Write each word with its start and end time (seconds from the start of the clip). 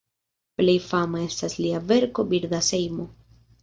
Plej 0.61 0.75
fama 0.85 1.23
estas 1.27 1.59
lia 1.61 1.85
verko 1.95 2.29
"Birda 2.35 2.67
sejmo". 2.75 3.11